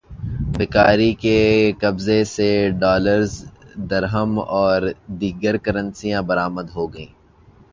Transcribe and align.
بھکاری 0.57 1.11
کے 1.23 1.37
قبضے 1.81 2.23
سے 2.25 2.47
ڈالرز، 2.79 3.31
درہم 3.89 4.31
اور 4.59 4.81
دیگر 5.21 5.55
کرنسیاں 5.65 6.21
برآمد 6.29 6.67
ہوئیں 6.75 6.95